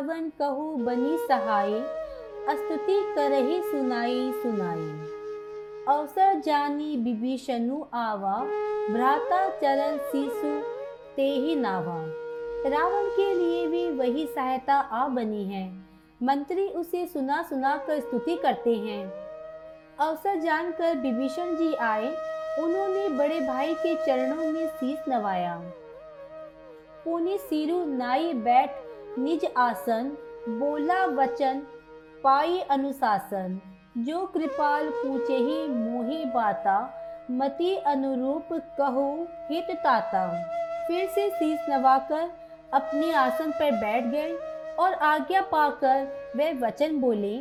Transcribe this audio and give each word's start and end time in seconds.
रावण 0.00 0.28
कहू 0.28 0.76
बनी 0.76 1.18
सहाय 1.18 1.70
स्तुति 2.50 3.12
करही 3.16 3.62
सुनाई 3.62 4.32
सुनाई। 4.32 4.86
अवसर 5.88 6.40
जानी 6.40 6.96
विभीषणु 6.96 7.86
आवा, 7.94 8.36
भ्राता 8.90 9.50
चरण 9.50 9.96
शिशु 9.96 10.60
ते 11.16 11.22
ही 11.22 11.56
नावा। 11.56 11.98
रावण 12.70 13.08
के 13.08 13.34
लिए 13.34 13.66
भी 13.68 13.98
वही 13.98 14.26
सहायता 14.26 14.74
आ 14.74 15.08
बनी 15.08 15.44
है। 15.44 15.72
मंत्री 16.22 16.68
उसे 16.68 17.06
सुना 17.06 17.42
सुना 17.42 17.76
कर 17.76 18.00
स्तुति 18.00 18.36
करते 18.36 18.74
हैं। 18.74 19.12
अवसर 19.98 20.40
जानकर 20.40 20.96
विभीषण 20.96 21.56
जी 21.56 21.74
आए, 21.74 22.08
उन्होंने 22.62 23.08
बड़े 23.08 23.40
भाई 23.40 23.74
के 23.74 23.94
चरणों 23.94 24.52
में 24.52 24.66
शीश 24.66 24.98
नवाया। 25.08 25.62
पुनि 27.04 27.38
सिरु 27.38 27.84
नाई 27.84 28.32
बैठ 28.32 28.89
निज 29.20 29.44
आसन 29.58 30.16
बोला 30.50 31.04
वचन 31.14 31.58
पाई 32.24 32.58
अनुशासन। 32.70 33.60
जो 33.98 34.24
कृपाल 34.26 34.88
पूछे 34.92 35.36
ही 35.36 35.66
मोही 35.68 36.24
बाता, 36.26 36.76
मति 37.30 37.74
अनुरूप 37.86 38.48
कहो 38.78 39.06
हित 39.50 39.70
ताता। 39.76 40.26
फिर 40.86 41.08
से 41.08 41.28
शीश 41.30 41.66
नवाकर 41.70 42.30
अपने 42.72 43.12
आसन 43.14 43.50
पर 43.50 43.72
बैठ 43.80 44.04
गए 44.06 44.32
और 44.78 44.92
आज्ञा 45.04 45.40
पाकर 45.50 46.06
वे 46.36 46.52
वचन 46.58 46.98
बोले, 47.00 47.34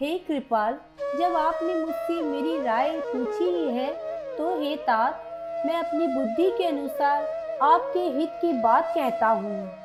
हे 0.00 0.16
कृपाल, 0.18 0.78
जब 1.18 1.36
आपने 1.36 1.74
मुझसे 1.76 2.20
मेरी 2.22 2.58
राय 2.62 2.90
पूछी 3.04 3.44
ही 3.46 3.68
है 3.70 3.92
तो 4.36 4.58
हे 4.60 4.74
तात, 4.78 5.22
मैं 5.66 5.78
अपनी 5.78 6.06
बुद्धि 6.08 6.50
के 6.50 6.66
अनुसार 6.66 7.24
आपके 7.62 8.08
हित 8.10 8.30
की 8.40 8.52
बात 8.62 8.92
कहता 8.94 9.28
हूँ। 9.28 9.81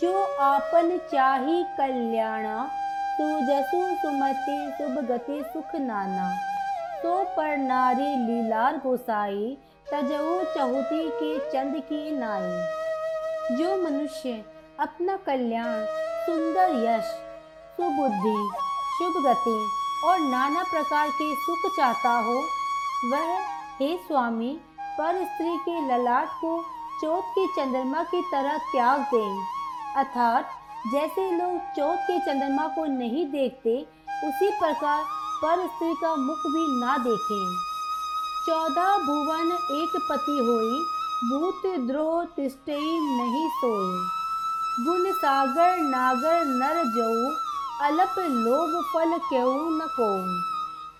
जो 0.00 0.36
आपन 0.36 0.98
चाही 0.98 1.64
कल्याणा, 1.64 2.70
सुजसु 3.20 3.96
सुमति, 3.96 4.74
शुभ 4.78 5.04
गति, 5.04 5.44
सुख 5.52 5.74
नाना। 5.74 6.36
तो 7.02 7.24
पर 7.24 7.56
नारी 7.56 8.16
लीलार 8.26 8.76
गोसाई, 8.76 9.58
तजऊ 9.90 10.54
चहुती 10.54 11.08
के 11.08 11.38
चंद 11.38 11.76
की 11.76 12.10
नाई। 12.10 12.76
जो 13.56 13.76
मनुष्य 13.84 14.44
अपना 14.80 15.16
कल्याण, 15.16 15.84
सुंदर 16.26 16.84
यश, 16.84 17.04
सुबुद्धि, 17.76 18.50
शुभ 18.98 19.26
गति 19.26 19.66
और 20.04 20.18
नाना 20.18 20.62
प्रकार 20.62 21.08
के 21.08 21.34
सुख 21.34 21.76
चाहता 21.76 22.18
हो, 22.18 22.44
वह 23.12 23.38
हे 23.80 23.96
स्वामी, 23.96 24.60
पर 24.80 25.24
स्त्री 25.24 25.56
के 25.56 25.80
ललाट 25.88 26.28
को 26.28 26.64
चौथ 27.02 27.22
की 27.22 27.46
चंद्रमा 27.46 28.02
की 28.02 28.22
तरह 28.22 28.58
त्याग 28.58 29.00
दे। 29.00 29.55
अर्थात, 29.96 30.50
जैसे 30.92 31.30
लोग 31.30 31.60
चौथ 31.76 31.96
के 31.96 32.18
चंद्रमा 32.18 32.68
को 32.68 32.84
नहीं 32.84 33.26
देखते, 33.26 33.86
उसी 34.28 34.50
प्रकार 34.50 35.04
पर 35.44 35.66
स्त्री 35.66 35.94
का 35.94 36.16
मुख 36.16 36.36
भी 36.36 36.80
ना 36.80 36.98
देखें। 36.98 37.56
चौदह 38.46 38.98
भुवन 38.98 39.52
एक 39.70 40.06
पति 40.10 40.38
होई, 40.38 40.84
भूत 41.30 41.86
द्रोह 41.88 42.24
तिष्टई 42.24 43.00
नहीं 43.00 43.48
सोई। 43.48 44.08
गुण 44.84 45.12
सागर, 45.12 45.78
नागर, 45.78 46.44
नर 46.44 46.84
जऊ, 46.84 47.30
अलप 47.86 48.14
लोभ 48.18 48.84
फल 48.84 49.18
क्यों 49.18 49.70
न 49.70 49.80
को 50.00 50.38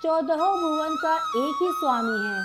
चौदह 0.02 0.36
भुवन 0.36 0.97
का 0.97 1.17
एक 1.17 1.58
ही 1.62 1.69
स्वामी 1.69 2.28
है। 2.28 2.41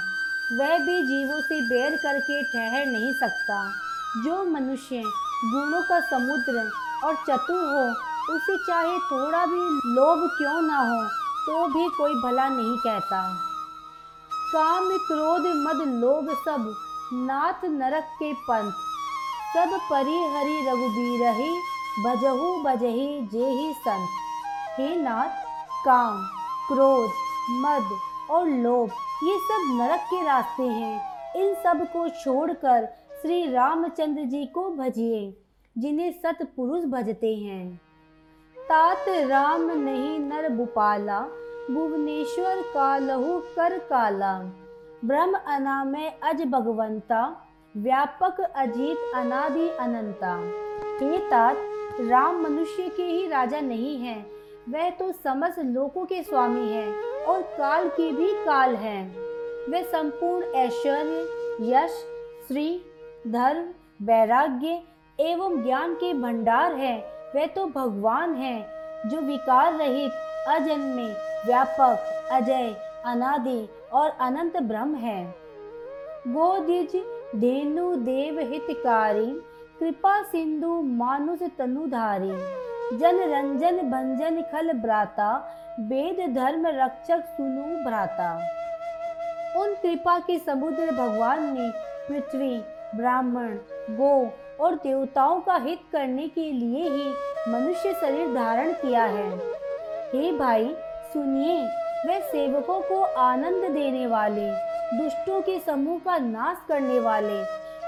वह 0.57 0.77
भी 0.77 1.01
जीवों 1.01 1.41
से 1.41 1.61
बैर 1.61 1.95
करके 1.95 2.43
ठहर 2.43 2.85
नहीं 2.85 3.13
सकता। 3.13 3.71
जो 4.17 4.43
मनुष्य 4.45 5.03
गुणों 5.43 5.81
का 5.81 5.99
समुद्र 5.99 6.69
और 7.03 7.15
चतुर 7.15 7.61
हो, 7.65 8.33
उसे 8.33 8.57
चाहे 8.57 8.97
थोड़ा 8.99 9.45
भी 9.45 9.61
लोभ 9.95 10.27
क्यों 10.37 10.61
ना 10.61 10.77
हो 10.79 11.03
तो 11.45 11.67
भी 11.67 11.87
कोई 11.89 12.13
भला 12.15 12.47
नहीं 12.49 12.77
कहता। 12.77 13.21
काम 14.51 14.89
क्रोध 14.97 15.47
मद 15.57 15.81
लोभ 15.87 16.29
सब, 16.45 16.73
नाथ 17.13 17.65
नरक 17.65 18.11
के 18.19 18.33
पंथ। 18.33 18.71
सब 19.53 19.77
परि 19.89 20.17
हरि 20.35 20.59
रघुबीर 20.67 21.27
ही, 21.31 21.49
भजहु 22.05 22.53
भजही 22.63 23.27
जे 23.27 23.49
ही 23.49 23.73
संत। 23.87 24.79
हे 24.79 24.95
नाथ, 24.95 25.43
काम, 25.85 26.23
क्रोध, 26.67 27.09
मद 27.61 27.97
और 28.31 28.47
लोभ, 28.47 28.91
ये 29.23 29.37
सब 29.39 29.71
नरक 29.75 29.99
के 29.99 30.23
रास्ते 30.25 30.63
हैं। 30.63 30.95
इन 31.35 31.53
सबको 31.55 32.07
छोड़कर 32.23 32.87
श्री 33.21 33.51
रामचंद्र 33.51 34.23
जी 34.23 34.45
को 34.45 34.69
भजिए, 34.69 35.43
जिन्हें 35.77 36.11
सतपुरुष 36.11 36.83
भजते 36.83 37.35
हैं। 37.35 37.81
तात 38.57 39.05
राम 39.09 39.71
नहीं 39.71 40.19
नर 40.19 40.49
भूपाला 40.49 41.19
भुवनेश्वर 41.71 42.61
कालहु 42.61 43.39
कर 43.39 43.77
काला। 43.77 44.39
ब्रह्म 45.05 45.33
अनामय 45.47 46.19
अज 46.23 46.41
भगवंता, 46.41 47.47
व्यापक 47.77 48.41
अजीत 48.41 48.97
अनादि 49.15 49.69
अनंता। 49.69 50.35
हे 51.01 51.17
तात, 51.17 51.55
राम 52.01 52.41
मनुष्य 52.41 52.89
के 52.89 53.03
ही 53.03 53.27
राजा 53.27 53.59
नहीं 53.59 53.97
है। 53.97 54.25
वह 54.69 54.89
तो 54.89 55.11
समस्त 55.11 55.59
लोकों 55.59 56.05
के 56.05 56.23
स्वामी 56.23 56.67
है 56.69 56.93
और 57.25 57.41
काल 57.41 57.89
की 57.89 58.11
भी 58.11 58.33
काल 58.45 58.75
है। 58.75 59.07
वे 59.69 59.83
संपूर्ण 59.83 60.45
ऐश्वर्य, 60.45 61.27
यश, 61.61 61.91
श्री 62.47 62.81
धर्म, 63.27 63.65
वैराग्य 64.05 64.81
एवं 65.19 65.63
ज्ञान 65.63 65.93
के 65.93 66.13
भंडार 66.13 66.73
है, 66.73 66.97
वे 67.35 67.47
तो 67.47 67.65
भगवान 67.65 68.33
है, 68.35 68.65
जो 69.09 69.21
विकार 69.21 69.73
रहित, 69.73 70.11
अजन्मे, 70.47 71.07
व्यापक, 71.45 72.29
अजय, 72.31 72.75
अनादि 73.05 73.69
और 73.93 74.09
अनंत 74.09 74.57
ब्रह्म 74.57 74.95
है। 74.95 75.35
गोदिज 76.27 76.95
धेनु, 77.35 77.95
देव 77.95 78.39
हितकारी, 78.39 79.41
कृपा 79.79 80.23
सिंधु, 80.23 80.81
मानुष 80.81 81.39
तनुधारी 81.57 82.61
जन 82.97 83.19
रंजन 83.19 83.77
भंजन, 83.77 84.41
खल 84.41 84.73
ब्राता 84.73 85.57
वेद, 85.79 86.35
धर्म, 86.35 86.67
रक्षक, 86.67 87.23
सुनु 87.25 87.85
भ्राता। 87.85 88.35
उन 89.61 89.73
कृपा 89.73 90.19
के 90.19 90.39
समुद्र 90.39 90.91
भगवान 90.91 91.59
ने 91.59 91.71
पृथ्वी 92.07 92.63
ब्राह्मण 92.95 93.49
गो 93.89 94.31
और 94.59 94.75
देवताओं 94.75 95.39
का 95.39 95.55
हित 95.55 95.79
करने 95.91 96.27
के 96.27 96.51
लिए 96.51 96.89
ही 96.89 97.13
मनुष्य 97.47 97.93
शरीर 97.93 98.33
धारण 98.33 98.71
किया 98.71 99.03
है। 99.03 99.29
हे 100.13 100.31
भाई, 100.31 100.75
सुनिए, 101.13 101.61
वे 102.07 102.19
सेवकों 102.21 102.81
को 102.81 103.01
आनंद 103.03 103.71
देने 103.71 104.07
वाले, 104.07 104.51
दुष्टों 104.97 105.41
के 105.41 105.59
समूह 105.59 105.99
का 105.99 106.17
नाश 106.17 106.57
करने 106.67 106.99
वाले, 106.99 107.41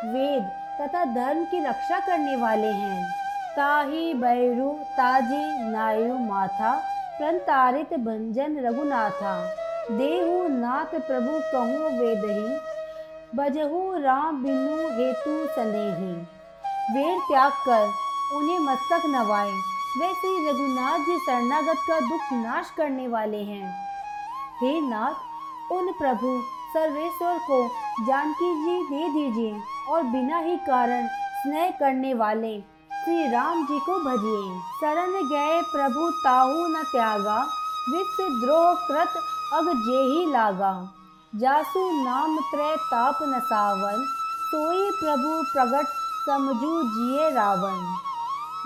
वेद 0.07 0.43
तथा 0.81 1.05
धर्म 1.05 1.45
की 1.45 1.59
रक्षा 1.59 1.99
करने 1.99 2.35
वाले 2.35 2.67
हैं। 2.67 3.11
ताही, 3.51 4.13
बैरु, 4.13 4.71
ताजे, 4.71 5.69
नायु, 5.69 6.17
माथा, 6.17 6.75
प्रंतारित 7.17 7.93
भंजन 7.93 8.59
रघुनाथा, 8.59 9.55
देहु 9.91 10.47
नाथ 10.47 10.99
प्रभु 10.99 11.31
कहूँ 11.31 11.99
वेदही 11.99 12.72
बजहु 13.35 13.99
राम 13.99 14.43
बिनु 14.43 14.75
हेतु 14.75 15.53
संदेही। 15.53 16.11
वेर 16.93 17.19
त्याग 17.19 17.51
कर, 17.51 17.91
उन्हें 18.35 18.59
मस्तक 18.59 19.01
नवाए। 19.05 19.51
वे 19.97 20.13
श्री 20.13 20.49
रघुनाथ 20.49 20.99
जी 20.99 21.17
शरणागत 21.19 21.77
का 21.87 21.99
दुख 21.99 22.21
नाश 22.33 22.73
करने 22.77 23.07
वाले 23.07 23.43
हैं। 23.43 23.87
हे 24.61 24.81
नाथ, 24.81 25.13
उन 25.71 25.91
प्रभु, 25.91 26.41
सर्वेश्वर 26.73 27.37
को 27.37 27.67
जानकी 28.05 28.53
जी 28.65 28.83
दे 28.83 29.09
दीजिए 29.09 29.59
और 29.89 30.03
बिना 30.03 30.39
ही 30.39 30.55
कारण 30.55 31.07
स्नेह 31.07 31.69
करने 31.69 32.13
वाले 32.13 32.61
श्री 33.03 33.31
राम 33.31 33.65
जी 33.65 33.79
को 33.79 33.99
भजिए। 33.99 34.59
शरण 34.59 35.11
गए 35.29 35.61
प्रभु, 35.61 36.09
ताहू 36.09 36.67
न 36.67 36.83
त्यागा, 36.83 37.39
विश्व 37.89 38.45
द्रोह 38.45 38.73
कृत 38.73 39.13
अग 39.53 39.67
जे 39.67 40.03
ही 40.03 40.31
लागा। 40.31 40.93
जासु 41.35 42.03
नाम 42.03 42.37
त्रय 42.37 42.75
ताप 42.75 43.19
न 43.21 43.39
सावन, 43.39 44.05
सोई 44.41 44.91
प्रभु 44.91 45.43
प्रगट 45.53 45.87
समझू 46.25 46.83
जिए 46.83 47.29
रावण। 47.29 47.79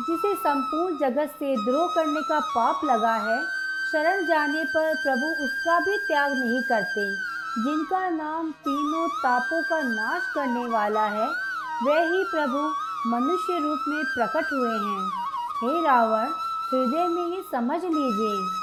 जिसे 0.07 0.35
संपूर्ण 0.35 0.97
जगत 0.97 1.29
से 1.29 1.65
द्रोह 1.65 1.87
करने 1.95 2.21
का 2.21 2.39
पाप 2.39 2.81
लगा 2.83 3.13
है, 3.13 3.43
शरण 3.91 4.25
जाने 4.25 4.63
पर 4.63 4.95
प्रभु 4.95 5.43
उसका 5.45 5.79
भी 5.79 5.97
त्याग 5.97 6.31
नहीं 6.31 6.61
करते। 6.63 7.15
जिनका 7.63 8.09
नाम 8.09 8.51
तीनों 8.51 9.07
तापों 9.07 9.63
का 9.63 9.81
नाश 9.81 10.21
करने 10.35 10.67
वाला 10.67 11.05
है 11.05 11.27
वे 11.83 12.05
ही 12.05 12.23
प्रभु 12.23 12.73
मनुष्य 13.09 13.59
रूप 13.59 13.79
में 13.87 14.05
प्रकट 14.05 14.53
हुए 14.53 14.71
हैं। 14.71 15.09
हे 15.63 15.87
रावण, 15.87 16.25
हृदय 16.71 17.07
में 17.07 17.25
ही 17.25 17.43
समझ 17.51 17.83
लीजिए। 17.83 18.56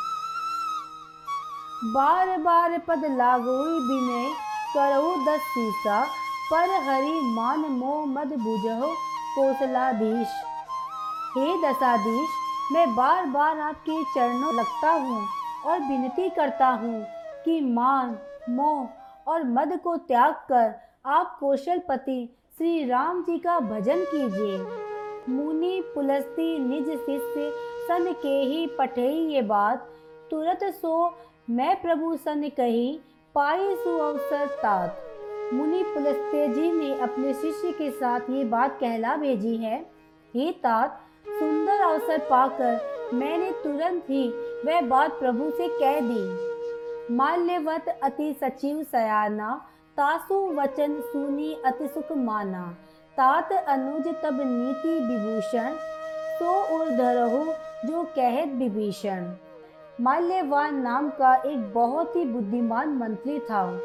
बार 1.84 2.36
बार 2.38 2.78
पद 2.78 3.04
लागो 3.10 3.54
विनय 3.86 4.28
करो 4.74 5.14
दस 5.24 5.40
सीसा, 5.44 6.02
पर 6.50 6.70
हरि 6.82 7.20
मान 7.34 7.60
मोह 7.70 8.04
मद 8.06 8.32
बुझहो 8.38 8.92
कोसलाधीश। 9.34 10.28
हे 11.36 11.56
दशाधीश, 11.62 12.28
मैं 12.72 12.94
बार 12.94 13.26
बार 13.26 13.58
आपके 13.60 14.02
चरणों 14.04 14.54
लगता 14.54 14.90
हूँ 14.90 15.20
और 15.66 15.80
विनती 15.80 16.28
करता 16.28 16.68
हूँ 16.68 17.04
कि 17.44 17.60
मान, 17.74 18.16
मोह 18.50 19.30
और 19.30 19.44
मद 19.48 19.78
को 19.84 19.96
त्याग 19.98 20.34
कर 20.48 20.74
आप 21.06 21.36
कौशलपति 21.40 22.28
श्री 22.58 22.84
राम 22.84 23.22
जी 23.22 23.38
का 23.38 23.58
भजन 23.60 24.04
कीजिए। 24.04 24.58
मुनि 25.28 25.82
पुलस्ती 25.94 26.58
निज 26.58 26.88
शिष्य 26.96 27.50
सन 27.88 28.12
के 28.22 28.40
ही 28.42 28.66
पठे 28.78 29.10
ये 29.28 29.42
बात, 29.44 29.88
तुरंत 30.30 30.64
सो 30.74 31.06
मैं 31.49 31.82
प्रभु 31.82 32.17
सन 32.17 32.49
कही 32.49 33.00
पाई 33.35 33.75
सु 33.76 33.96
अवसर 33.99 34.46
तात। 34.46 35.00
मुनि 35.55 35.82
पुलस्त्य 35.82 36.46
जी 36.49 36.70
ने 36.73 37.00
अपने 37.00 37.35
शिष्य 37.35 37.73
के 37.73 37.91
साथ 37.91 38.31
ये 38.31 38.44
बात 38.44 38.79
कहला 38.81 39.17
भेजी 39.17 39.56
है। 39.56 39.79
हे 40.35 40.50
तात, 40.52 41.00
सुंदर 41.29 41.81
अवसर 41.81 42.19
पाकर 42.19 42.81
मैंने 43.14 43.50
तुरंत 43.52 44.11
ही 44.11 44.29
वह 44.64 44.81
बात 44.81 45.19
प्रभु 45.19 45.50
से 45.50 45.69
कह 45.69 46.00
दी। 46.00 47.14
माल्यवत 47.14 47.88
अति 48.02 48.32
सचिव 48.32 48.82
सयाना, 48.82 49.55
तासु 49.96 50.43
वचन 50.55 51.00
सुनी 51.02 51.55
अति 51.64 51.88
सुख 51.88 52.17
माना। 52.17 52.67
तात 53.17 53.52
अनुज 53.52 54.14
तब 54.25 54.41
नीति 54.43 54.99
विभूषण, 55.06 55.76
सो 56.38 56.61
उर्धरहु 56.79 57.44
जो 57.88 58.02
कहत 58.17 58.49
विभीषण। 58.49 59.35
माल्यवान 60.00 60.75
नाम 60.75 61.08
का 61.08 61.35
एक 61.35 61.73
बहुत 61.75 62.17
ही 62.17 62.25
बुद्धिमान 62.25 62.88
मंत्री 62.88 63.38
था। 63.38 63.81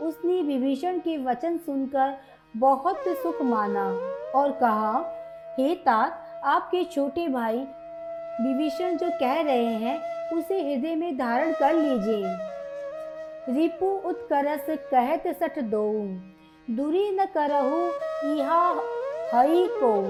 उसने 0.00 0.42
विभीषण 0.42 0.98
के 0.98 1.16
वचन 1.18 1.56
सुनकर 1.56 2.16
बहुत 2.56 2.96
सुख 3.08 3.42
माना 3.42 3.84
और 4.34 4.52
कहा, 4.52 4.92
हे 5.58 5.74
तात, 5.74 6.42
आपके 6.44 6.84
छोटे 6.84 7.28
भाई, 7.28 7.58
विभीषण 8.40 8.96
जो 8.96 9.10
कह 9.10 9.40
रहे 9.42 9.64
हैं, 9.64 9.98
उसे 10.32 10.60
हृदय 10.62 10.94
में 10.94 11.18
धारण 11.18 11.52
कर 11.52 11.74
लीजिए। 11.74 12.24
रिपु 13.54 13.86
उत्करस 13.86 14.66
कहत 14.70 15.22
सठ 15.26 15.58
दो 15.58 15.92
दूरी 16.70 17.10
न 17.10 17.24
करहु 17.24 17.86
इहा 18.32 18.70
हई 19.34 19.66
को। 19.70 20.02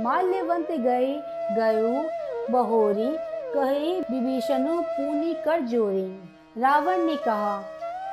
माल्यवंत 0.00 0.72
गए, 0.72 1.22
गयो, 1.52 2.04
बहोरी 2.50 3.16
कहे 3.54 4.00
विभीषणु 4.00 4.80
पूनी 4.82 5.34
कर 5.44 5.60
जोरी। 5.62 6.06
रावण 6.56 7.04
ने 7.06 7.16
कहा, 7.16 7.56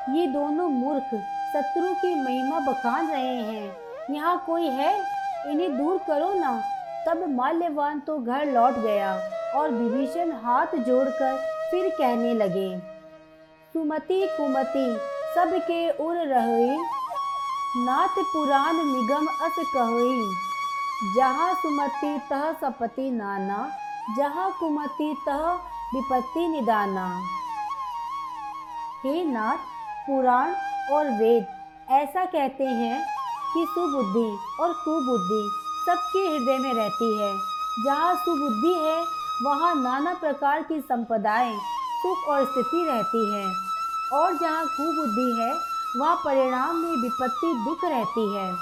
ये 0.09 0.27
दोनों 0.27 0.67
मूर्ख 0.69 1.09
शत्रु 1.53 1.93
की 1.93 2.13
महिमा 2.15 2.59
बखान 2.61 3.07
रहे 3.07 3.35
हैं। 3.43 3.75
यहाँ 4.11 4.43
कोई 4.45 4.67
है? 4.69 4.93
इन्हें 5.47 5.77
दूर 5.77 5.97
करो 6.07 6.33
ना। 6.33 6.51
तब 7.07 7.23
माल्यवान 7.29 7.99
तो 7.99 8.17
घर 8.19 8.45
लौट 8.45 8.77
गया 8.77 9.13
और 9.55 9.71
विभीषण 9.71 10.31
हाथ 10.43 10.75
जोड़कर 10.77 11.37
फिर 11.71 11.89
कहने 11.89 12.33
लगे, 12.33 12.69
सुमति 13.75 14.21
कुमति, 14.37 14.87
सबके 15.35 15.89
उर 16.03 16.17
रहे। 16.17 16.75
नाथ 17.77 18.23
पुराण 18.23 18.75
निगम 18.75 19.27
अस 19.45 19.55
कहोई, 19.73 20.23
जहाँ 21.15 21.53
सुमति 21.55 22.19
तह 22.29 22.51
सपति 22.61 23.09
नाना 23.11 23.69
जहाँ 24.09 24.51
कुमति 24.59 25.17
तह 25.25 25.51
विपत्ति 25.93 26.47
निदाना। 26.47 27.21
हे 29.05 29.25
नाथ, 29.25 29.57
पुराण 30.07 30.53
और 30.93 31.05
वेद 31.05 31.47
ऐसा 31.89 32.25
कहते 32.25 32.63
हैं 32.63 33.05
कि 33.53 33.65
सुबुद्धि 33.65 34.37
और 34.59 34.73
कुबुद्धि 34.73 35.51
सबके 35.85 36.19
हृदय 36.19 36.57
में 36.57 36.73
रहती 36.73 37.17
है। 37.17 37.37
जहाँ 37.85 38.15
सुबुद्धि 38.15 38.73
है, 38.73 39.05
वहाँ 39.43 39.75
नाना 39.75 40.13
प्रकार 40.13 40.61
की 40.61 40.81
संपदाएँ, 40.81 41.59
सुख 42.01 42.29
और 42.29 42.45
स्थिति 42.45 42.85
रहती 42.85 43.31
है। 43.31 43.53
और 44.13 44.37
जहाँ 44.37 44.65
कुबुद्धि 44.67 45.41
है, 45.41 45.59
वहाँ 45.97 46.15
परिणाम 46.15 46.75
में 46.75 46.91
विपत्ति 46.91 47.53
दुख 47.53 47.85
रहती 47.85 48.35
है। 48.35 48.55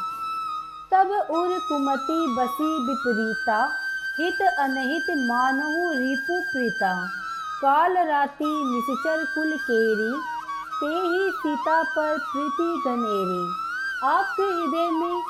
तब 0.93 1.07
उर 1.11 1.59
कुमति 1.59 2.35
बसी 2.39 2.87
विपरीता 2.87 3.88
हित 4.19 4.41
अनहित 4.41 5.05
मानहु 5.17 5.91
रिपु 5.91 6.37
प्रीता। 6.51 6.93
काल 7.61 7.93
राति 7.97 8.45
निश्चर 8.45 9.23
कुल 9.25 9.51
केरी 9.57 10.09
ते 10.79 10.87
ही 10.87 11.29
सीता 11.31 11.83
पर 11.83 12.17
प्रीति 12.17 12.81
घनेरी 12.85 13.39
आपके 14.05 14.43
हृदय 14.43 14.89
में 14.91 15.23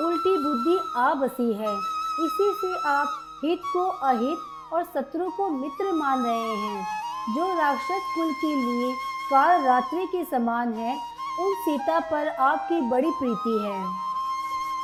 उल्टी 0.00 0.36
बुद्धि 0.42 0.78
आ 0.96 1.14
बसी 1.14 1.52
है। 1.52 1.72
इसी 2.20 2.52
से 2.60 2.72
आप 2.88 3.16
हित 3.44 3.62
को 3.72 3.86
अहित 4.08 4.72
और 4.72 4.84
शत्रु 4.84 5.30
को 5.30 5.48
मित्र 5.50 5.92
मान 5.92 6.24
रहे 6.24 6.54
हैं। 6.56 6.86
जो 7.34 7.48
राक्षस 7.58 8.12
कुल 8.14 8.32
के 8.32 8.54
लिए 8.54 8.92
काल 9.30 9.62
रात्रि 9.62 10.06
के 10.06 10.24
समान 10.24 10.72
है, 10.72 10.94
उन 11.40 11.54
सीता 11.54 11.98
पर 12.00 12.28
आपकी 12.28 12.80
बड़ी 12.80 13.10
प्रीति 13.10 13.58
है। 13.64 13.84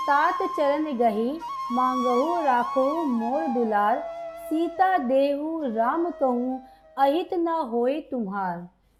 तात 0.06 0.42
चरण 0.58 0.84
गही 0.98 1.40
मांगहु 1.72 2.42
राखो 2.42 3.04
मोर 3.04 3.46
दुलार, 3.46 3.98
सीता 4.44 4.98
देहु 4.98 5.60
राम 5.66 6.10
कहूँ, 6.10 6.60
अहित 6.98 7.34
न 7.34 7.48
होए 7.48 8.00
तुम्हार। 8.00 8.56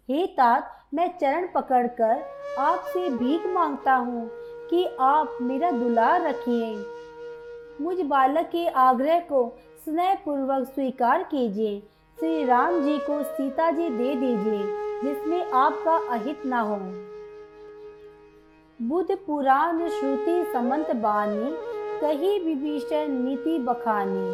हे 0.09 0.27
तात, 0.27 0.69
मैं 0.93 1.07
चरण 1.17 1.47
पकड़कर 1.55 2.23
आपसे 2.59 3.09
भीख 3.09 3.45
माँगता 3.45 3.93
हूँ 3.93 4.29
कि 4.69 4.85
आप 4.99 5.37
मेरा 5.41 5.71
दुलार 5.71 6.21
रखिए। 6.21 6.73
मुझ 7.81 7.97
बालक 7.99 8.45
के 8.45 8.67
आग्रह 8.67 9.19
को 9.19 9.57
स्नेह 9.85 10.13
पूर्वक 10.15 10.67
स्वीकार 10.67 11.23
कीजिए। 11.23 11.79
श्री 12.17 12.43
राम 12.45 12.81
जी 12.81 12.97
को 12.99 13.21
सीता 13.23 13.71
जी 13.71 13.89
दे 13.89 14.15
दीजिए, 14.15 14.63
जिसमें 15.03 15.51
आपका 15.51 15.97
अहित 16.09 16.45
न 16.45 16.53
हो। 16.61 16.77
बुद्ध 18.79 19.17
पुराण 19.17 19.87
श्रुति 19.89 20.43
समंत 20.53 20.91
बानी 20.95 21.53
कही 22.01 22.37
विभीषण 22.39 23.11
नीति 23.23 23.57
बखानी, 23.59 24.31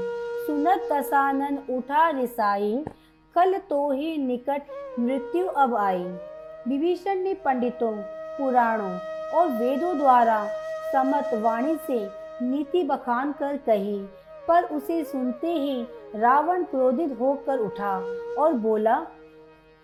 सुनत 0.47 0.87
दसानन 0.91 1.57
उठा 1.69 2.09
रिसाई, 2.09 2.83
कल 3.35 3.57
तो 3.69 3.91
ही 3.91 4.17
निकट 4.17 4.99
मृत्यु 4.99 5.47
अब 5.47 5.75
आई। 5.75 6.03
विभीषण 6.67 7.15
ने 7.15 7.33
पंडितों, 7.45 7.91
पुराणों 8.37 8.93
और 9.31 9.47
वेदों 9.51 9.97
द्वारा 9.97 10.45
समत 10.93 11.33
वाणी 11.33 11.75
से 11.87 11.99
नीति 12.41 12.83
बखान 12.83 13.31
कर 13.31 13.57
कही, 13.57 13.97
पर 14.47 14.63
उसे 14.63 15.03
सुनते 15.03 15.47
ही 15.47 15.81
रावण 16.15 16.63
क्रोधित 16.63 17.17
होकर 17.19 17.59
उठा 17.59 17.95
और 18.39 18.53
बोला, 18.53 18.95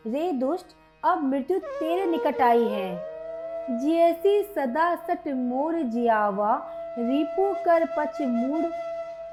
रे 0.07 0.31
दुष्ट, 0.31 0.75
अब 1.03 1.23
मृत्यु 1.23 1.57
तेरे 1.59 2.05
निकट 2.05 2.41
आई 2.41 2.67
है। 2.67 2.91
जैसी 3.79 4.41
सदा 4.55 4.93
सट 4.95 5.27
मोर 5.27 5.81
जियावा 5.81 6.55
रिपु 6.99 7.53
कर 7.65 7.85
पच 7.97 8.21
मूड 8.21 8.65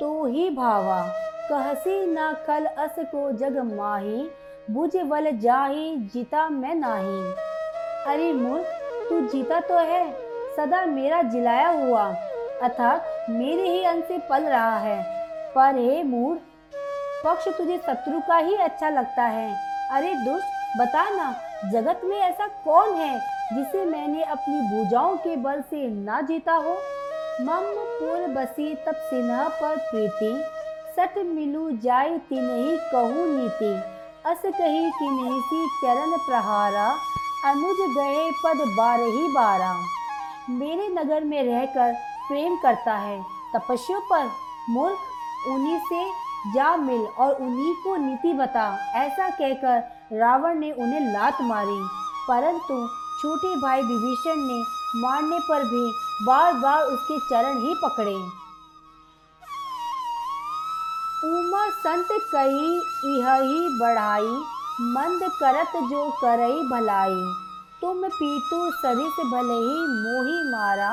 तो 0.00 0.24
ही 0.26 0.48
भावा, 0.50 1.00
कहसी 1.48 2.06
ना 2.06 2.32
कल 2.46 2.66
अस 2.66 2.94
को 2.98 3.30
जग 3.32 3.56
माही, 3.72 4.28
बुझ 4.70 4.96
बल 4.96 5.30
जाही, 5.38 5.96
जीता 6.14 6.48
मैं 6.48 6.74
नाही। 6.74 7.22
अरे 8.06 8.32
मूर्ख, 8.32 8.66
तू 9.08 9.20
जीता 9.22 9.60
तो 9.60 9.78
है, 9.78 10.10
सदा 10.56 10.84
मेरा 10.86 11.22
जिलाया 11.22 11.68
हुआ, 11.68 12.04
अर्थात 12.62 13.26
मेरे 13.30 13.68
ही 13.68 13.82
अंश 13.84 14.04
से 14.04 14.18
पल 14.18 14.42
रहा 14.42 14.78
है। 14.78 15.02
पर 15.54 15.76
हे 15.76 16.02
मूर्ख 16.02 16.40
पक्ष 17.24 17.48
तुझे 17.48 17.76
शत्रु 17.78 18.20
का 18.20 18.36
ही 18.36 18.54
अच्छा 18.56 18.88
लगता 18.90 19.22
है। 19.22 19.50
अरे 19.92 20.14
दुष्ट, 20.14 20.78
बता 20.78 21.08
ना, 21.10 21.34
जगत 21.72 22.00
में 22.04 22.16
ऐसा 22.16 22.46
कौन 22.64 22.94
है, 22.94 23.18
जिसे 23.52 23.84
मैंने 23.84 24.22
अपनी 24.22 24.60
भुजाओं 24.70 25.16
के 25.16 25.36
बल 25.36 25.60
से 25.60 25.86
ना 25.88 26.20
जीता 26.20 26.52
हो? 26.52 26.76
मम 27.40 27.62
पुर 27.76 28.26
बसी 28.28 28.74
तब 28.74 28.94
सिन्हा 28.94 29.48
पर 29.48 29.76
प्रीति। 29.76 30.44
सट 30.92 31.18
मिलू 31.18 31.70
जाय 31.70 32.18
तिनही 32.18 32.76
कहू 32.76 33.26
नीति। 33.26 33.80
अस 34.26 34.42
कही 34.46 34.90
कि 34.90 35.10
नहीं 35.10 35.40
सी 35.40 35.66
चरण 35.66 36.18
प्रहारा। 36.18 36.96
अनुज 37.44 37.96
गए 37.96 38.30
पद 38.44 38.74
बार 38.76 39.00
ही 39.00 39.28
बारा। 39.34 39.74
मेरे 40.50 40.88
नगर 40.88 41.24
में 41.24 41.42
रहकर 41.42 41.92
प्रेम 42.28 42.56
करता 42.56 42.94
है। 42.94 43.22
तपस्या 43.56 43.98
पर 43.98 44.30
मूर्ख 44.70 44.98
उन्हीं 45.48 45.78
से 45.78 46.10
जा 46.54 46.76
मिल 46.76 47.00
और 47.00 47.34
उन्हीं 47.34 47.74
को 47.74 47.96
नीति 47.96 48.32
बता। 48.32 48.92
ऐसा 48.94 49.30
कहकर 49.30 49.78
रावण 50.12 50.54
ने 50.54 50.72
उन्हें 50.72 51.12
लात 51.12 51.38
मारी। 51.42 51.88
परंतु 52.28 52.88
छोटे 53.22 53.56
भाई 53.56 53.82
विभीषण 53.82 54.34
ने 54.36 54.62
मारने 55.00 55.38
पर 55.38 55.64
भी 55.64 56.09
बार 56.26 56.52
बार 56.52 56.82
उसके 56.82 57.18
चरण 57.18 57.58
ही 57.58 57.74
पकड़े। 57.74 58.14
उमा 61.24 61.68
संत 61.70 62.08
कही, 62.12 62.76
इह 63.04 63.32
ही 63.32 63.78
बढ़ाई, 63.78 64.42
मंद 64.80 65.20
करत 65.22 65.72
जो 65.90 66.10
करई 66.10 66.62
भलाई। 66.62 67.22
तुम 67.80 68.08
पीतु 68.08 68.70
सरित 68.70 69.26
भले 69.26 69.54
ही 69.54 69.86
मोही 69.86 70.50
मारा, 70.50 70.90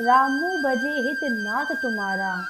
रामू 0.00 0.48
भजे 0.62 1.08
हित 1.08 1.18
नाथ 1.22 1.64
तुम्हारा। 1.64 2.42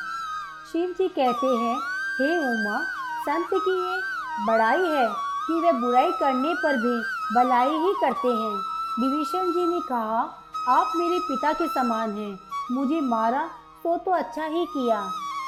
शिव 0.72 0.94
जी 0.98 1.08
कहते 1.08 1.46
हैं, 1.46 1.76
हे 2.20 2.38
उमा, 2.38 2.78
संत 3.20 3.48
की 3.54 3.76
ये 3.82 4.00
बड़ाई 4.46 4.86
है 4.86 5.08
कि 5.46 5.60
वे 5.60 5.72
बुराई 5.72 6.12
करने 6.12 6.54
पर 6.54 6.76
भी 6.76 6.96
भलाई 7.34 7.70
ही 7.70 7.92
करते 8.00 8.28
हैं। 8.28 8.56
विभीषण 9.00 9.52
जी 9.52 9.66
ने 9.66 9.80
कहा 9.80 10.42
आप 10.68 10.92
मेरे 10.96 11.18
पिता 11.18 11.52
के 11.52 11.68
समान 11.68 12.10
हैं। 12.18 12.38
मुझे 12.74 13.00
मारा 13.00 13.48
तो 13.84 13.96
तो 13.96 14.10
अच्छा 14.10 14.44
ही 14.44 14.66
किया। 14.66 15.00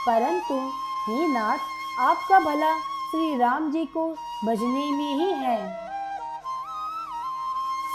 परंतु, 0.09 0.55
हे 1.09 1.29
नाथ, 1.29 1.59
आपका 2.01 2.41
भला 2.41 2.79
श्री 2.79 3.39
राम 3.39 3.71
जी 3.71 3.85
को 3.85 4.13
भजने 4.45 4.93
में 4.93 5.15
ही 5.15 5.33
है। 5.33 5.89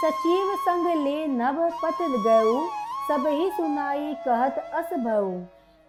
सचिव 0.04 0.56
संग 0.56 0.86
ले 1.04 1.26
नभ 1.26 1.72
पत 1.84 1.98
गयो 2.02 2.68
सब 3.08 3.26
ही 3.26 3.50
सुनाई 3.50 4.14
कहत 4.14 4.70
अस 4.74 4.98
भऊ। 4.98 5.42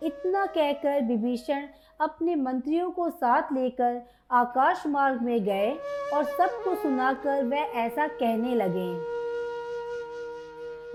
इतना 0.04 0.46
कहकर 0.46 1.01
विभीषण 1.01 1.68
अपने 2.01 2.36
मंत्रियों 2.36 2.92
को 2.92 3.10
साथ 3.10 3.44
लेकर 3.54 4.10
आकाश 4.32 4.84
मार्ग 4.88 5.22
में 5.22 5.44
गए 5.44 5.72
और 6.13 6.24
सबको 6.24 6.75
सुनाकर 6.75 7.44
वह 7.44 7.58
ऐसा 7.58 8.08
कहने 8.08 8.56
लगे। 8.56 9.15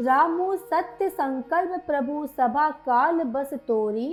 रामु 0.00 0.54
सत्य 0.56 1.08
संकल्प 1.08 1.80
प्रभु 1.86 2.26
सभा 2.26 2.68
काल 2.84 3.22
बस 3.32 3.52
तोरी। 3.68 4.08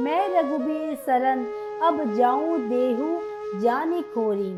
मैं 0.00 0.28
रघुबीर 0.28 0.94
शरण, 0.96 1.44
अब 1.82 2.14
जाऊँ 2.14 2.58
देहू 2.68 3.60
जानी 3.60 4.00
खोरी। 4.14 4.52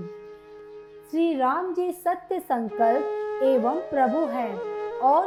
श्री 1.10 1.34
राम 1.34 1.72
जी 1.74 1.90
सत्य 1.94 2.38
संकल्प 2.40 3.42
एवं 3.44 3.80
प्रभु 3.90 4.18
हैं 4.26 4.52
और 5.00 5.26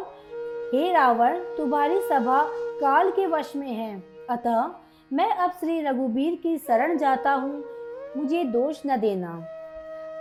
हे 0.73 0.91
रावण, 0.93 1.39
तुम्हारी 1.57 1.99
सभा 2.01 2.41
काल 2.79 3.11
के 3.11 3.25
वश 3.25 3.55
में 3.55 3.71
है। 3.71 3.91
अतः 4.29 4.71
मैं 5.11 5.29
अब 5.33 5.51
श्री 5.59 5.81
रघुबीर 5.81 6.39
की 6.43 6.57
शरण 6.57 6.97
जाता 6.97 7.33
हूँ, 7.33 7.63
मुझे 8.17 8.43
दोष 8.45 8.81
न 8.85 8.99
देना। 8.99 9.35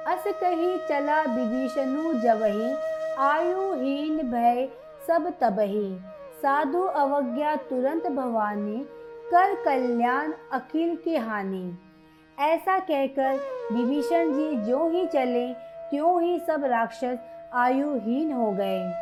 अस 0.09 0.25
कही 0.35 0.77
चला 0.89 1.21
विभीषणु 1.23 2.13
जवही 2.21 2.75
आयुहीन 3.21 4.19
भय 4.31 4.69
सब 5.09 5.33
तबही। 5.41 5.99
साधु 6.43 6.83
अवज्ञा 6.83 7.57
तुरंत 7.57 8.07
भवानी, 8.07 8.87
कर 9.31 9.55
कल्याण 9.55 10.33
अखिल 10.53 10.97
की 10.97 11.17
हानि। 11.17 11.79
ऐसा 12.39 12.79
कहकर 12.79 13.35
विभीषण 13.73 14.33
जी 14.33 14.57
जो 14.57 14.89
ही 14.89 15.07
चले, 15.07 15.53
त्यों 15.91 16.23
ही 16.23 16.39
सब 16.39 16.65
राक्षस 16.65 17.19
आयुहीन 17.55 18.33
हो 18.33 18.51
गए। 18.51 18.93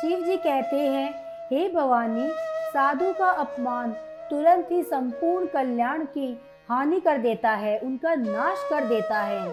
शिव 0.00 0.24
जी 0.24 0.36
कहते 0.36 0.76
हैं, 0.76 1.14
हे 1.50 1.68
भवानी, 1.68 2.28
साधु 2.70 3.12
का 3.12 3.30
अपमान 3.30 3.92
तुरंत 4.30 4.68
ही 4.72 4.82
संपूर्ण 4.82 5.46
कल्याण 5.46 6.04
की 6.04 6.40
हानि 6.68 7.00
कर 7.00 7.18
देता 7.18 7.50
है, 7.50 7.78
उनका 7.78 8.14
नाश 8.14 8.66
कर 8.70 8.84
देता 8.84 9.22
है। 9.22 9.48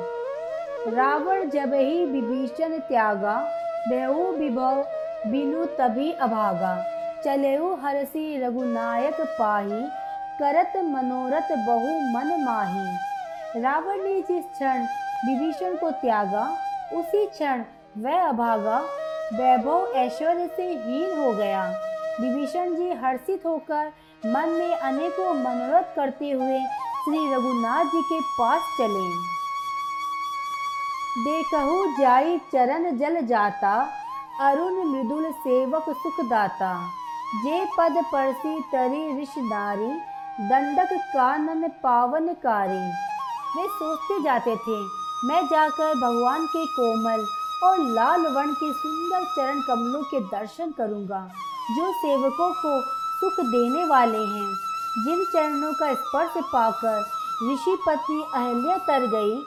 रावण 0.87 1.49
जब 1.49 1.73
ही 1.73 2.05
विभीषण 2.05 2.79
त्यागा 2.79 3.51
बहु 3.89 4.31
विभव 4.31 4.83
बिनु 5.27 5.65
तभी 5.65 6.11
अभागा। 6.11 6.83
चलेऊ 7.25 7.75
हरसी 7.75 8.41
रघुनायक 8.41 9.21
पाही, 9.21 9.81
करत 10.39 10.73
मनोरथ 10.77 11.51
बहु 11.51 11.89
मन 11.89 12.43
माही। 12.43 13.61
रावण 13.61 14.03
ने 14.03 14.21
जिस 14.21 14.45
क्षण 14.45 14.83
विभीषण 15.25 15.75
को 15.75 15.91
त्यागा, 15.91 16.57
उसी 16.93 17.25
क्षण 17.25 17.63
वह 17.97 18.27
अभागा। 18.27 18.79
वैभव 19.33 19.93
ऐश्वर्य 19.95 20.49
से 20.55 20.63
हीन 20.63 21.23
हो 21.23 21.31
गया। 21.31 21.65
विभीषण 22.21 22.75
जी 22.75 22.91
हर्षित 22.91 23.45
होकर 23.45 23.91
मन 24.25 24.49
में 24.49 24.75
अनेकों 24.75 25.33
मनोरथ 25.33 25.95
करते 25.95 26.31
हुए 26.31 26.59
श्री 27.03 27.33
रघुनाथ 27.33 27.85
जी 27.85 28.01
के 28.01 28.19
पास 28.21 28.61
चले। 28.61 29.31
देखहु 31.23 32.01
जाई 32.01 32.37
चरण 32.37 32.97
जल 32.97 33.21
जाता 33.21 33.89
अरुण 34.39 34.73
मृदुल 34.73 35.31
सेवक 35.31 35.85
सुखदाता। 35.89 36.87
जे 37.35 37.65
पद 37.77 38.03
परसी 38.13 38.61
तरी 38.61 39.21
ऋषदारी 39.21 39.91
दंडक 40.49 40.89
कानन 40.93 41.67
पावन 41.67 41.67
पावनकारी। 41.83 42.91
वे 43.55 43.67
सोचते 43.67 44.21
जाते 44.23 44.55
थे, 44.55 44.79
मैं 45.27 45.47
जाकर 45.47 45.93
भगवान 45.95 46.45
के 46.45 46.65
कोमल 46.65 47.25
और 47.63 47.79
लाल 47.79 48.21
वर्ण 48.21 48.53
के 48.53 48.73
सुंदर 48.73 49.23
चरण 49.23 49.61
कमलों 49.61 50.03
के 50.03 50.19
दर्शन 50.19 50.71
करूँगा, 50.71 51.31
जो 51.77 51.91
सेवकों 51.91 52.51
को 52.53 52.81
सुख 53.19 53.45
देने 53.45 53.85
वाले 53.85 54.17
हैं। 54.17 54.53
जिन 55.03 55.25
चरणों 55.25 55.73
का 55.73 55.93
स्पर्श 55.93 56.31
पाकर 56.37 56.99
ऋषि 57.53 57.77
पत्नी 57.87 58.23
अहल्या 58.35 58.77
तर 58.77 59.07
गई 59.07 59.41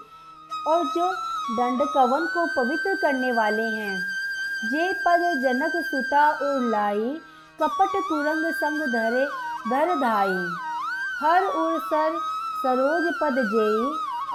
और 0.68 0.84
जो 0.84 1.12
दंडकवन 1.56 2.26
को 2.26 2.46
पवित्र 2.46 2.94
करने 2.94 3.32
वाले 3.32 3.62
हैं 3.62 4.23
जे 4.64 4.92
पद 4.92 5.22
जनक 5.42 5.72
सुता 5.86 6.28
और 6.28 6.60
लाई, 6.60 7.20
कपट 7.62 7.92
कुरंग 8.08 8.44
संग 8.52 8.80
धरे, 8.92 9.24
धर 9.70 9.94
धाई। 10.00 10.38
हर 11.20 11.44
उर 11.44 11.78
सर 11.78 12.18
सरोज 12.56 13.12
पद 13.22 13.42
जेई, 13.44 13.84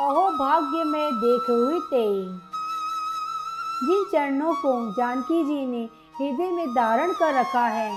अहो 0.06 0.30
भाग्य 0.32 0.84
में 0.84 1.16
देख 1.16 1.50
हुई 1.50 1.80
तेई। 1.80 2.24
जिन 3.84 4.06
चरणों 4.12 4.54
को 4.54 4.92
जानकी 4.92 5.44
जी 5.46 5.66
ने 5.66 5.84
हृदय 6.20 6.52
में 6.52 6.74
धारण 6.76 7.14
कर 7.14 7.34
रखा 7.34 7.66
है, 7.68 7.92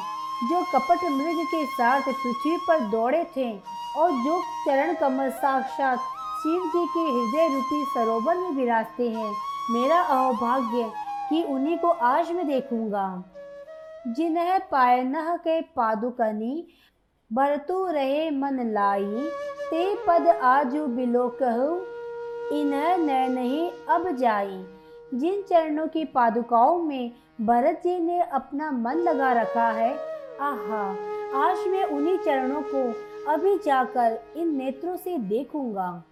जो 0.50 0.62
कपट 0.62 1.04
मृग 1.04 1.44
के 1.46 1.64
साथ 1.66 2.00
पृथ्वी 2.00 2.56
पर 2.68 2.80
दौड़े 2.80 3.24
थे, 3.36 3.52
और 3.96 4.10
जो 4.10 4.40
चरण 4.66 4.94
कमल 4.94 5.30
साक्षात 5.30 5.98
शिव 6.42 6.62
जी 6.66 6.86
के 6.86 7.00
हृदय 7.00 7.54
रूपी 7.54 7.84
सरोवर 7.84 8.36
में 8.36 8.50
विराजते 8.50 9.10
हैं, 9.10 9.32
मेरा 9.70 10.00
अहोभाग्य 10.00 10.90
कि 11.32 11.42
उन्हीं 11.42 11.78
को 11.78 11.88
आज 11.88 12.32
मैं 12.32 12.46
देखूँगा। 12.46 13.24
जिन्ह 14.08 14.58
पाए 14.58 15.04
नह 15.04 15.36
के 15.36 15.60
पादुकनी, 15.62 16.66
बरतु 17.32 17.86
रहे 17.86 18.30
मन 18.30 18.70
लाई, 18.72 19.28
ते 19.70 19.96
पद 20.06 20.26
आजू 20.26 20.86
बिलो 20.86 21.28
कहू, 21.42 21.76
इन्ह 22.58 22.96
नैन 22.96 23.38
ही 23.38 23.70
अब 23.88 24.16
जाई। 24.16 24.66
जिन 25.14 25.42
चरणों 25.42 25.86
की 25.86 26.04
पादुकाओं 26.04 26.82
में 26.82 27.12
भरत 27.40 27.80
जी 27.84 27.98
ने 27.98 28.22
अपना 28.22 28.70
मन 28.70 28.94
लगा 28.94 29.32
रखा 29.32 29.70
है, 29.70 29.98
आहा, 30.40 30.96
आज 31.48 31.68
मैं 31.68 31.84
उन्हीं 31.84 32.18
चरणों 32.18 32.62
को 32.62 32.94
अभी 33.32 33.58
जाकर 33.58 34.20
इन 34.36 34.56
नेत्रों 34.56 34.96
से 34.96 35.18
देखूँगा। 35.18 36.04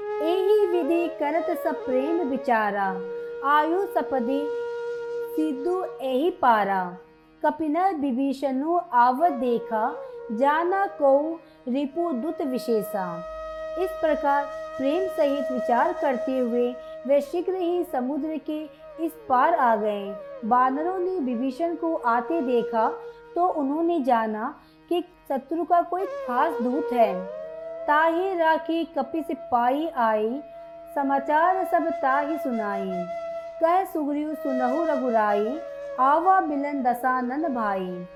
यही 0.00 0.66
विधि 0.66 1.08
करत 1.08 1.58
सब 1.64 1.84
प्रेम 1.84 2.20
विचारा 2.20 3.00
आयु 3.44 3.86
सपदी 3.86 4.67
सिद्धू 5.38 5.72
यही 6.02 6.30
पारा 6.40 6.84
कपिनर 7.42 7.94
विभीषणु 7.96 8.78
आवत 9.00 9.32
देखा 9.40 9.82
जाना 10.38 10.84
को 11.00 11.10
रिपु 11.68 12.10
दुत 12.12 12.40
विशेषा 12.44 13.04
इस 13.82 13.90
प्रकार 14.00 14.44
प्रेम 14.78 15.06
सहित 15.08 15.52
विचार 15.52 15.92
करते 16.00 16.38
हुए 16.38 16.66
वे 17.06 17.20
शीघ्र 17.20 17.54
ही 17.54 17.84
समुद्र 17.92 18.38
के 18.46 18.58
इस 19.04 19.12
पार 19.28 19.54
आ 19.56 19.74
गए 19.76 20.10
बानरों 20.44 20.98
ने 20.98 21.18
विभीषण 21.26 21.74
को 21.74 21.94
आते 22.14 22.40
देखा 22.40 22.88
तो 23.34 23.46
उन्होंने 23.62 24.00
जाना 24.04 24.52
कि 24.90 25.00
शत्रु 25.28 25.64
का 25.64 25.80
कोई 25.90 26.06
खास 26.26 26.60
दूत 26.62 26.92
है 26.92 27.14
ताही 27.86 28.34
राखी 28.38 28.84
कपि 28.98 29.22
से 29.28 29.34
पाई 29.52 29.88
आई 30.08 30.28
समाचार 30.94 31.64
सब 31.72 31.90
ताही 32.02 32.38
सुनाई 32.38 33.27
कह 33.62 33.84
सुग्रीव 33.84 34.34
सुनहु 34.34 34.84
रघुराई, 34.84 35.58
आवा 36.00 36.40
बिलन 36.40 36.82
दसानन 36.82 37.54
भाई। 37.54 38.06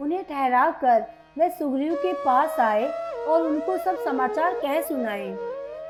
उन्हें 0.00 0.22
ठहरा 0.24 0.70
कर 0.70 1.04
वे 1.38 1.48
सुग्रीव 1.50 1.94
के 1.94 2.12
पास 2.12 2.60
आए 2.60 2.86
और 3.28 3.42
उनको 3.42 3.76
सब 3.78 3.96
समाचार 4.04 4.54
कह 4.54 4.80
सुनाए। 4.80 5.36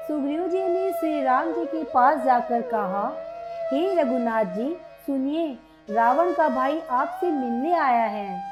सुग्रीव 0.08 0.48
जी 0.48 0.68
ने 0.68 0.92
श्री 0.92 1.22
राम 1.22 1.52
जी 1.52 1.64
के 1.64 1.84
पास 1.84 2.24
जाकर 2.24 2.62
कहा, 2.62 3.04
हे 3.72 3.94
रघुनाथ 3.94 4.44
जी, 4.44 4.76
सुनिए, 5.06 5.58
रावण 5.90 6.32
का 6.32 6.48
भाई 6.48 6.80
आपसे 6.90 7.30
मिलने 7.30 7.72
आया 7.72 8.04
है। 8.04 8.42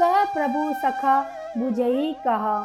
कह 0.00 0.24
प्रभु 0.24 0.72
सखा, 0.74 1.20
बुझई 1.58 2.12
कहा, 2.24 2.60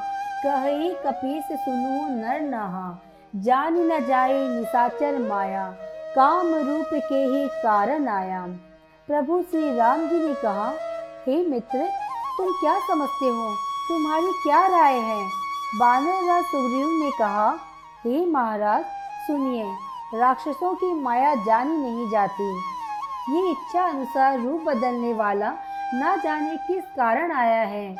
कही 0.45 0.93
कपीस 1.05 1.43
सुनु 1.43 2.07
नर 2.09 2.41
नहा, 2.41 2.99
जान 3.35 3.77
न 3.91 4.05
जाए 4.05 4.47
निसाचर 4.47 5.17
माया। 5.19 5.75
काम 6.15 6.47
रूप 6.55 6.89
के 6.93 7.15
ही 7.15 7.47
कारण 7.47 8.07
आयाम 8.07 8.51
प्रभु 9.07 9.41
श्री 9.41 9.75
राम 9.75 9.99
जी 10.07 10.27
ने 10.27 10.33
कहा, 10.33 10.73
हे 11.27 11.43
hey 11.43 11.49
मित्र, 11.49 11.87
तुम 12.37 12.51
क्या 12.51 12.79
समझते 12.79 13.25
हो? 13.25 13.55
तुम्हारी 13.87 14.31
क्या 14.43 14.67
राय 14.67 14.93
है? 14.93 15.27
बानर 15.79 16.27
राज 16.27 16.43
सुग्रीव 16.43 16.87
ने 16.87 17.11
कहा, 17.11 17.59
हे 18.05 18.19
hey 18.19 18.33
महाराज, 18.33 18.83
सुनिए, 19.27 19.73
राक्षसों 20.15 20.75
की 20.75 20.93
माया 20.93 21.35
जानी 21.35 21.77
नहीं 21.77 22.09
जाती। 22.09 22.57
ये 23.29 23.51
इच्छा 23.51 23.83
अनुसार 23.83 24.39
रूप 24.39 24.61
बदलने 24.61 25.13
वाला 25.13 25.49
न 25.93 26.21
जाने 26.23 26.57
किस 26.57 26.83
कारण 26.83 27.31
आया 27.31 27.61
है। 27.61 27.95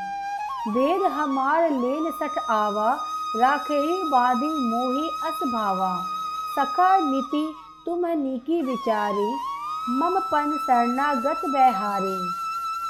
वेद 0.67 1.01
हमार 1.01 1.69
लेन 1.69 2.11
सठ 2.11 2.51
आवा, 2.51 2.97
राखही 3.35 4.03
बाधी 4.03 4.47
मोही 4.47 5.07
अस 5.07 5.47
भावा। 5.53 6.05
सखा 6.59 6.97
नीति 6.97 7.55
तुम 7.85 8.05
नीकी 8.17 8.61
विचारी 8.61 9.25
मम 9.91 10.19
पन 10.29 10.51
शरणागत 10.59 11.41
बहारे 11.45 12.15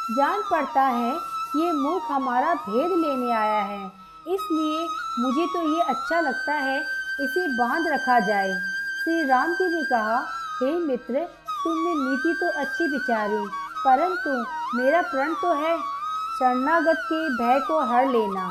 जान 0.09 0.43
पड़ता 0.51 0.81
है 0.81 1.11
ये 1.55 1.71
मूर्ख 1.73 2.11
हमारा 2.11 2.53
भेद 2.57 2.91
लेने 2.91 3.31
आया 3.33 3.61
है। 3.63 3.79
इसलिए 4.27 4.87
मुझे 5.19 5.45
तो 5.53 5.61
ये 5.63 5.81
अच्छा 5.83 6.19
लगता 6.21 6.53
है, 6.53 6.77
इसे 7.21 7.47
बाँध 7.57 7.87
रखा 7.87 8.19
जाए। 8.19 8.53
श्री 8.95 9.23
राम 9.23 9.53
जी 9.53 9.67
ने 9.67 9.83
कहा, 9.85 10.17
हे 10.61 10.71
मित्र, 10.79 11.25
तुमने 11.57 11.93
नीति 11.95 12.33
तो 12.41 12.51
अच्छी 12.61 12.87
विचारी 12.87 13.45
परंतु 13.85 14.37
मेरा 14.77 15.01
प्रण 15.01 15.33
तो 15.41 15.53
है 15.55 15.77
शरणागत 16.39 17.03
के 17.11 17.19
भय 17.35 17.59
को 17.67 17.79
हर 17.89 18.07
लेना। 18.07 18.49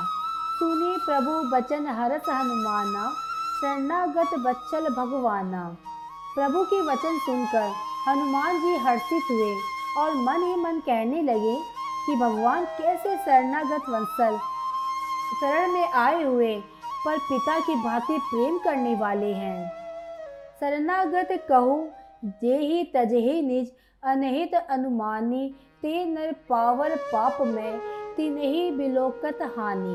सुने 0.58 0.96
प्रभु 1.06 1.40
बचन 1.50 1.86
हरस 1.96 2.28
हनुमाना, 2.28 3.08
शरणागत 3.54 4.38
बच्चल 4.40 4.88
भगवाना। 4.94 5.64
प्रभु 6.34 6.62
के 6.64 6.80
वचन 6.80 7.18
सुनकर 7.18 7.72
हनुमान 8.08 8.60
जी 8.60 8.76
हर्षित 8.76 9.22
हुए 9.30 9.54
और 9.98 10.14
मन 10.14 10.42
ही 10.42 10.54
मन 10.56 10.80
कहने 10.80 11.22
लगे 11.22 11.56
कि 12.06 12.14
भगवान 12.16 12.64
कैसे 12.64 13.16
शरणागत 13.16 13.88
वंशल 13.88 14.38
शरण 15.40 15.72
में 15.72 15.88
आए 15.88 16.22
हुए 16.22 16.56
पर 17.04 17.18
पिता 17.18 17.58
की 17.58 17.74
भांति 17.74 18.18
प्रेम 18.18 18.58
करने 18.58 18.94
वाले 18.94 19.32
हैं। 19.32 19.68
शरणागत 20.60 21.28
कहू, 21.48 21.88
जे 22.24 22.58
ही 22.58 22.84
तजही 22.84 23.42
निज 23.42 23.72
अनहित 24.02 24.54
अनुमानी, 24.54 25.54
ते 25.82 26.04
नर 26.04 26.32
पावर 26.32 26.96
पाप 27.12 27.38
में, 27.40 27.78
तिन्ही 28.16 28.70
बिलोकत 28.70 29.38
हानि। 29.58 29.94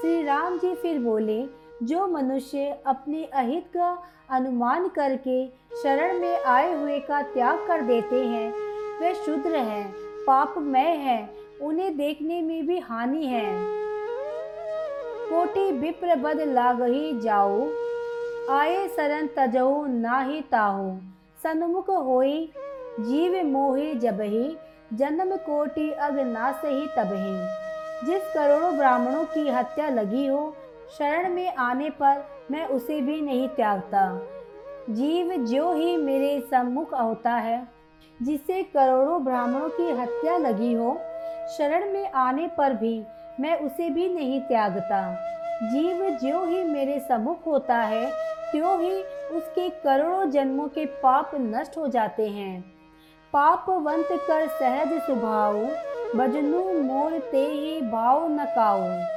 श्री 0.00 0.22
राम 0.22 0.58
जी 0.58 0.74
फिर 0.74 0.98
बोले 0.98 1.65
जो 1.82 2.06
मनुष्य 2.06 2.78
अपने 2.86 3.24
अहित 3.24 3.64
का 3.66 4.02
अनुमान 4.30 4.88
करके 4.88 5.46
शरण 5.82 6.18
में 6.20 6.44
आए 6.44 6.74
हुए 6.74 6.98
का 6.98 7.22
त्याग 7.22 7.66
कर 7.68 7.80
देते 7.80 8.26
हैं, 8.26 8.52
वे 9.00 9.14
शुद्र 9.14 9.56
हैं, 9.56 9.94
पापमय 10.26 10.80
हैं, 10.80 11.30
उन्हें 11.62 11.96
देखने 11.96 12.42
में 12.42 12.66
भी 12.66 12.78
हानि 12.78 13.26
है। 13.26 13.76
कोटि 15.30 15.72
विप्र 15.72 16.16
बद 16.16 16.40
लागही 16.40 17.20
जाऊ 17.20 17.68
आए 18.50 18.88
सरन 18.88 19.26
तजहु 19.26 19.86
नाही 19.86 20.40
ताहु। 20.40 20.98
सन्मुख 21.42 21.90
होई, 21.90 22.52
जीव 23.00 23.46
मोहि 23.46 23.94
जबही, 23.94 24.56
जन्म 24.92 25.36
कोटि 25.36 25.90
अग 25.90 26.18
नास 26.18 26.60
ही 26.64 26.86
तबही। 26.86 27.66
जिस 28.06 28.22
करोड़ों 28.34 28.76
ब्राह्मणों 28.76 29.24
की 29.24 29.48
हत्या 29.48 29.88
लगी 29.88 30.26
हो 30.26 30.56
शरण 30.90 31.28
में 31.30 31.54
आने 31.54 31.90
पर 31.90 32.24
मैं 32.50 32.66
उसे 32.66 33.00
भी 33.00 33.20
नहीं 33.20 33.48
त्यागता। 33.48 34.28
जीव 34.90 35.32
जो 35.44 35.72
ही 35.72 35.96
मेरे 35.96 36.40
सम्मुख 36.40 36.94
होता 36.94 37.32
है, 37.32 37.68
जिसे 38.22 38.62
करोड़ों 38.62 39.24
ब्राह्मणों 39.24 39.68
की 39.68 39.90
हत्या 39.90 40.36
लगी 40.36 40.72
हो, 40.72 40.98
शरण 41.58 41.92
में 41.92 42.12
आने 42.12 42.46
पर 42.46 42.74
भी 42.74 43.04
मैं 43.40 43.60
उसे 43.60 43.90
भी 43.90 44.08
नहीं 44.08 44.40
त्यागता। 44.40 45.14
जीव 45.62 46.10
जो 46.10 46.44
ही 46.44 46.64
मेरे 46.64 47.00
सम्मुख 47.00 47.46
होता 47.46 47.76
है, 47.76 48.06
त्यों 48.52 48.80
ही 48.80 49.02
उसके 49.36 49.68
करोड़ों 49.68 50.30
जन्मों 50.30 50.68
के 50.68 50.86
पाप 50.86 51.30
नष्ट 51.34 51.76
हो 51.76 51.88
जाते 51.88 52.28
हैं। 52.28 52.60
पापवंत 53.32 54.08
कर 54.12 54.48
सहज 54.48 55.02
स्वभाव, 55.02 55.54
बजनू 56.16 56.82
मोर 56.82 57.18
ते 57.18 57.46
ही 57.46 57.80
भाव 57.80 58.28
नकाऊ 58.28 59.15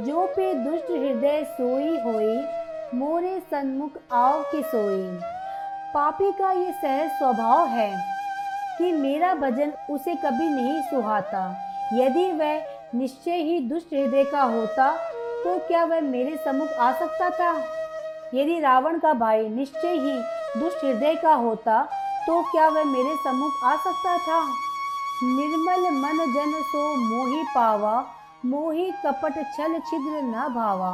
जो 0.00 0.26
पे 0.26 0.52
दुष्ट 0.54 0.90
हृदय 0.90 1.42
सोई 1.50 1.96
होई, 2.00 2.36
मोरे 2.94 3.38
सन्मुख 3.40 3.90
आव 4.12 4.42
के 4.42 4.62
सोई। 4.62 5.02
पापी 5.94 6.30
का 6.32 6.50
ये 6.52 6.72
सहज 6.72 7.10
स्वभाव 7.10 7.66
है 7.66 7.90
कि 8.78 8.92
मेरा 8.92 9.34
भजन 9.34 9.72
उसे 9.90 10.14
कभी 10.14 10.48
नहीं 10.48 10.80
सुहाता। 10.82 11.42
यदि 11.94 12.30
वह 12.32 12.62
निश्चय 12.94 13.36
ही 13.36 13.58
दुष्ट 13.60 13.92
हृदय 13.94 14.24
का 14.24 14.42
होता 14.42 14.90
तो 15.44 15.58
क्या 15.58 15.84
वह 15.84 16.00
मेरे 16.00 16.36
सम्मुख 16.36 16.68
आ 16.68 16.92
सकता 16.92 17.30
था? 17.30 17.52
यदि 18.34 18.58
रावण 18.60 18.98
का 18.98 19.12
भाई 19.14 19.48
निश्चय 19.48 19.94
ही 19.96 20.60
दुष्ट 20.60 20.84
हृदय 20.84 21.14
का 21.14 21.34
होता 21.34 21.82
तो 22.26 22.42
क्या 22.42 22.68
वह 22.68 22.84
मेरे 22.84 23.14
सम्मुख 23.16 23.64
आ 23.64 23.76
सकता 23.76 24.16
था? 24.18 24.40
निर्मल 25.24 25.90
मन 25.92 26.24
जन 26.32 26.52
सो 26.62 26.82
मोही 26.96 27.42
पावा 27.54 27.94
मोही 28.46 28.90
कपट 28.90 29.32
छल 29.32 29.78
छिद्र 29.78 30.22
न 30.22 30.54
भावा। 30.54 30.90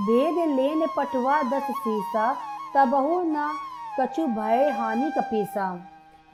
वेद 0.00 0.56
लेन 0.56 0.86
पटवा 0.96 1.42
दस 1.42 1.62
सीसा, 1.62 2.36
तबहु 2.74 3.22
न 3.24 3.54
कछु 4.00 4.26
भय 4.26 4.76
हानि 4.78 5.10
कपीसा। 5.18 5.78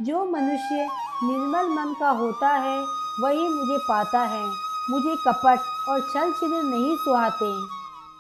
जो 0.03 0.25
मनुष्य 0.25 0.89
निर्मल 1.25 1.69
मन 1.69 1.95
का 2.01 2.11
होता 2.11 2.49
है, 2.49 2.87
वही 3.21 3.49
मुझे 3.49 3.79
पाता 3.79 4.21
है। 4.21 4.47
मुझे 4.91 5.17
कपट 5.17 5.89
और 5.89 6.01
छल 6.01 6.33
छिद्र 6.33 6.63
नहीं 6.63 6.97
सुहाते। 6.97 7.61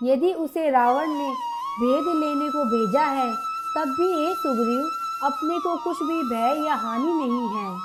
यदि 0.02 0.32
उसे 0.32 0.70
रावण 0.70 1.06
ने 1.08 1.30
भेद 1.80 2.16
लेने 2.16 2.48
को 2.48 2.64
भेजा 2.64 3.02
है, 3.02 3.36
तब 3.76 3.84
भी 3.88 4.12
हे 4.12 4.34
सुग्रीव, 4.34 4.90
अपने 5.22 5.58
को 5.58 5.76
कुछ 5.76 6.02
भी 6.02 6.22
भय 6.22 6.66
या 6.66 6.74
हानि 6.74 7.12
नहीं 7.12 7.48
है। 7.48 7.78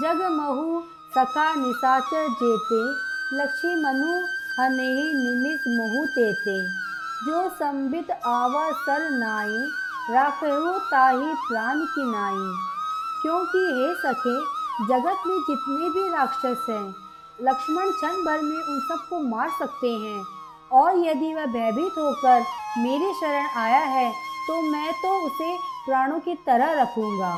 जग 0.00 0.32
महु 0.32 0.82
सखा 1.14 1.54
निशाचर 1.54 2.28
जेते 2.28 3.03
लक्ष्मी 3.32 3.74
मनु 3.74 4.14
हनेही 4.58 5.12
निमिष 5.14 5.60
मोहु 5.68 6.04
तेते 6.06 6.58
जो 7.26 7.48
संबित 7.50 8.10
आवा 8.26 8.64
सर 8.80 9.08
नाई 9.12 9.62
राखो 10.10 10.78
ताही 10.90 11.32
प्राण 11.48 11.80
की 11.84 12.04
नाई 12.10 12.44
क्योंकि 13.22 13.62
हे 13.76 13.88
सखे, 13.94 14.36
जगत 14.88 15.22
में 15.26 15.38
जितने 15.40 15.88
भी 15.90 16.08
राक्षस 16.12 16.66
हैं, 16.70 16.94
लक्ष्मण 17.38 17.90
क्षण 17.92 18.22
भर 18.24 18.42
में 18.42 18.56
उन 18.58 18.80
सबको 18.80 19.20
मार 19.28 19.50
सकते 19.58 19.92
हैं। 19.94 20.22
और 20.72 20.98
यदि 20.98 21.34
वह 21.34 21.46
भयभीत 21.46 21.98
होकर 21.98 22.44
मेरे 22.78 23.12
शरण 23.14 23.46
आया 23.58 23.80
है 23.96 24.10
तो 24.48 24.60
मैं 24.70 24.92
तो 24.92 25.18
उसे 25.26 25.56
प्राणों 25.86 26.20
की 26.20 26.34
तरह 26.46 26.80
रखूँगा। 26.82 27.36